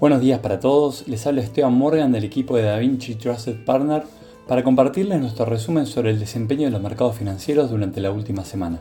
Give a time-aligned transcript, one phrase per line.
[0.00, 4.02] Buenos días para todos, les habla Esteban Morgan del equipo de DaVinci Trusted Partner
[4.48, 8.80] para compartirles nuestro resumen sobre el desempeño de los mercados financieros durante la última semana.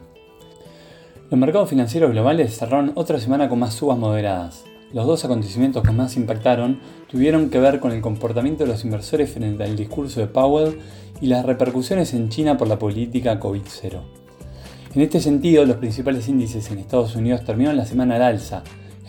[1.30, 4.64] Los mercados financieros globales cerraron otra semana con más subas moderadas.
[4.92, 6.80] Los dos acontecimientos que más impactaron
[7.12, 10.80] tuvieron que ver con el comportamiento de los inversores frente al discurso de Powell
[11.22, 14.02] y las repercusiones en China por la política COVID-0.
[14.96, 18.64] En este sentido, los principales índices en Estados Unidos terminaron la semana al alza,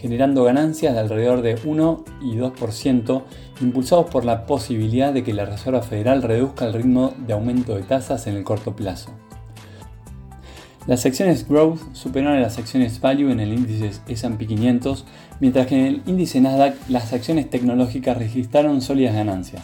[0.04, 3.22] generando ganancias de alrededor de 1 y 2%,
[3.62, 7.84] impulsados por la posibilidad de que la Reserva Federal reduzca el ritmo de aumento de
[7.84, 9.12] tasas en el corto plazo.
[10.86, 15.06] Las acciones Growth superaron a las acciones Value en el índice S&P 500,
[15.40, 19.62] mientras que en el índice Nasdaq las acciones tecnológicas registraron sólidas ganancias.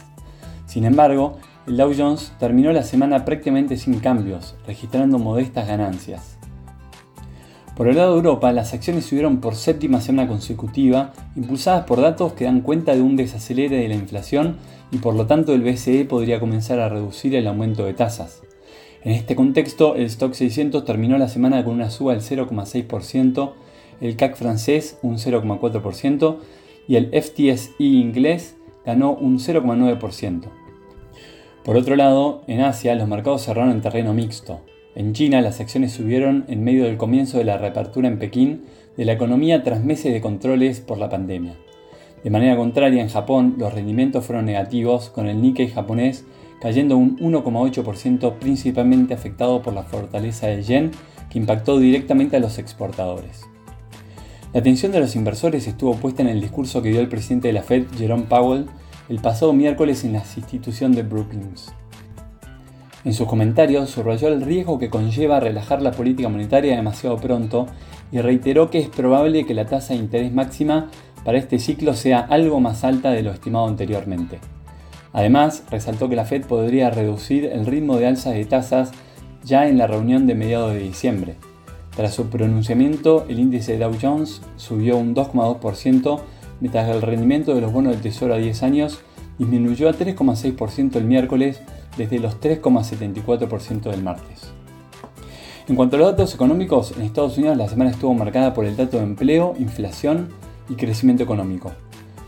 [0.65, 1.37] Sin embargo,
[1.67, 6.40] el Dow Jones terminó la semana prácticamente sin cambios, registrando modestas ganancias.
[7.81, 12.35] Por el lado de Europa, las acciones subieron por séptima semana consecutiva, impulsadas por datos
[12.35, 14.59] que dan cuenta de un desacelere de la inflación
[14.93, 18.43] y por lo tanto el BCE podría comenzar a reducir el aumento de tasas.
[19.03, 23.53] En este contexto, el Stock 600 terminó la semana con una suba del 0,6%,
[24.03, 26.37] el CAC francés un 0,4%
[26.87, 30.43] y el FTSE inglés ganó un 0,9%.
[31.65, 34.61] Por otro lado, en Asia los mercados cerraron en terreno mixto.
[34.95, 38.63] En China las acciones subieron en medio del comienzo de la reapertura en Pekín
[38.97, 41.55] de la economía tras meses de controles por la pandemia.
[42.25, 46.25] De manera contraria, en Japón los rendimientos fueron negativos, con el Nikkei japonés
[46.61, 50.91] cayendo un 1,8% principalmente afectado por la fortaleza del yen
[51.31, 53.47] que impactó directamente a los exportadores.
[54.53, 57.55] La atención de los inversores estuvo puesta en el discurso que dio el presidente de
[57.55, 58.67] la Fed, Jerome Powell,
[59.09, 61.73] el pasado miércoles en la institución de Brookings.
[63.05, 67.67] En sus comentarios subrayó el riesgo que conlleva relajar la política monetaria demasiado pronto
[68.13, 70.91] y reiteró que es probable que la tasa de interés máxima
[71.25, 74.39] para este ciclo sea algo más alta de lo estimado anteriormente.
[75.13, 78.93] Además, resaltó que la Fed podría reducir el ritmo de alza de tasas
[79.45, 81.37] ya en la reunión de mediados de diciembre.
[81.97, 86.21] Tras su pronunciamiento, el índice de Dow Jones subió un 2,2%
[86.61, 89.01] mientras el rendimiento de los bonos del Tesoro a 10 años
[89.39, 91.61] disminuyó a 3,6% el miércoles
[91.97, 94.53] desde los 3,74% del martes.
[95.69, 98.77] En cuanto a los datos económicos, en Estados Unidos la semana estuvo marcada por el
[98.77, 100.31] dato de empleo, inflación
[100.69, 101.73] y crecimiento económico.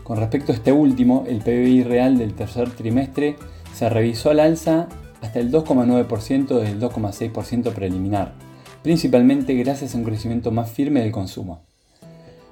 [0.03, 3.35] Con respecto a este último, el PBI real del tercer trimestre
[3.73, 4.87] se revisó al alza
[5.21, 8.33] hasta el 2,9% del 2,6% preliminar,
[8.81, 11.61] principalmente gracias a un crecimiento más firme del consumo.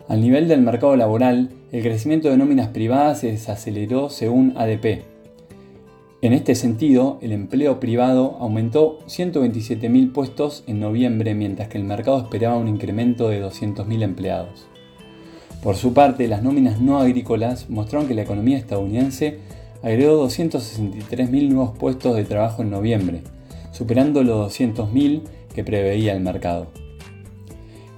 [0.08, 5.11] Al nivel del mercado laboral, el crecimiento de nóminas privadas se desaceleró según ADP.
[6.24, 12.20] En este sentido, el empleo privado aumentó 127.000 puestos en noviembre, mientras que el mercado
[12.20, 14.68] esperaba un incremento de 200.000 empleados.
[15.64, 19.40] Por su parte, las nóminas no agrícolas mostraron que la economía estadounidense
[19.82, 23.24] agregó 263.000 nuevos puestos de trabajo en noviembre,
[23.72, 25.24] superando los 200.000
[25.56, 26.68] que preveía el mercado.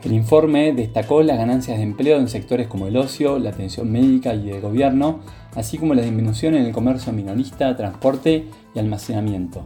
[0.06, 4.36] El informe destacó las ganancias de empleo en sectores como el ocio, la atención médica
[4.36, 5.22] y el gobierno,
[5.56, 9.64] así como la disminución en el comercio minorista, transporte y almacenamiento.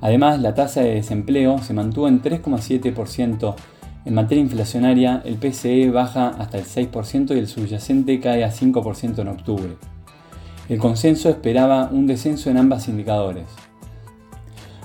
[0.00, 3.56] Además, la tasa de desempleo se mantuvo en 3,7%.
[4.04, 9.18] En materia inflacionaria, el PCE baja hasta el 6% y el subyacente cae a 5%
[9.18, 9.76] en octubre.
[10.68, 13.46] El consenso esperaba un descenso en ambos indicadores.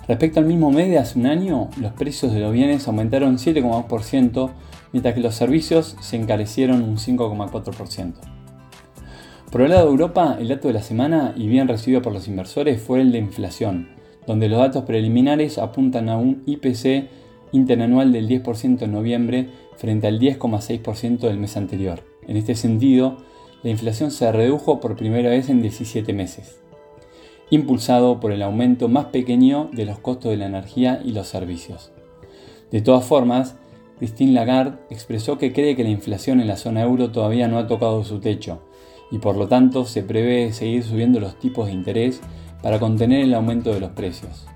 [0.07, 4.49] Respecto al mismo mes de hace un año, los precios de los bienes aumentaron 7,2%,
[4.91, 8.13] mientras que los servicios se encarecieron un 5,4%.
[9.49, 12.27] Por el lado de Europa, el dato de la semana, y bien recibido por los
[12.27, 13.87] inversores, fue el de inflación,
[14.27, 17.09] donde los datos preliminares apuntan a un IPC
[17.53, 22.03] interanual del 10% en noviembre frente al 10,6% del mes anterior.
[22.27, 23.17] En este sentido,
[23.63, 26.62] la inflación se redujo por primera vez en 17 meses
[27.49, 31.91] impulsado por el aumento más pequeño de los costos de la energía y los servicios.
[32.71, 33.55] De todas formas,
[33.99, 37.67] Christine Lagarde expresó que cree que la inflación en la zona euro todavía no ha
[37.67, 38.61] tocado su techo
[39.11, 42.19] y por lo tanto se prevé seguir subiendo los tipos de interés
[42.61, 44.47] para contener el aumento de los precios.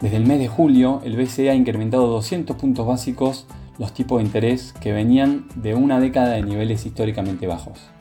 [0.00, 3.46] Desde el mes de julio, el BCE ha incrementado 200 puntos básicos
[3.78, 7.95] los tipos de interés que venían de una década de niveles históricamente bajos.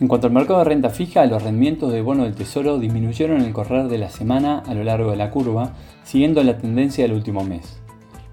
[0.00, 3.44] En cuanto al mercado de renta fija, los rendimientos de bono del Tesoro disminuyeron en
[3.44, 5.74] el correr de la semana a lo largo de la curva,
[6.04, 7.80] siguiendo la tendencia del último mes.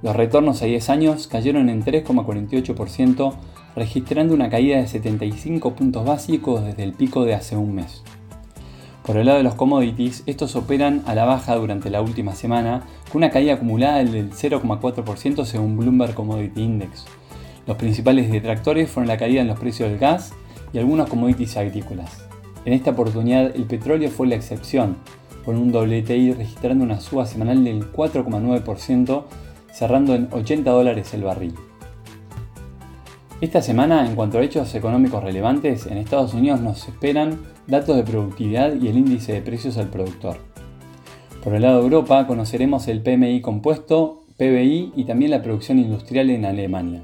[0.01, 3.33] Los retornos a 10 años cayeron en 3,48%,
[3.75, 8.01] registrando una caída de 75 puntos básicos desde el pico de hace un mes.
[9.05, 12.83] Por el lado de los commodities, estos operan a la baja durante la última semana,
[13.11, 17.05] con una caída acumulada del 0,4% según Bloomberg Commodity Index.
[17.65, 20.33] Los principales detractores fueron la caída en los precios del gas,
[20.73, 22.27] y algunos commodities agrícolas.
[22.65, 24.97] En esta oportunidad el petróleo fue la excepción,
[25.45, 29.23] con un WTI registrando una suba semanal del 4,9%,
[29.71, 31.53] cerrando en 80 dólares el barril.
[33.39, 38.03] Esta semana, en cuanto a hechos económicos relevantes, en Estados Unidos nos esperan datos de
[38.03, 40.37] productividad y el índice de precios al productor.
[41.43, 46.29] Por el lado de Europa conoceremos el PMI compuesto, PBI y también la producción industrial
[46.29, 47.03] en Alemania.